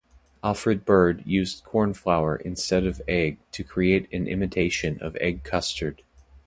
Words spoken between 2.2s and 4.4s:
instead of egg to create an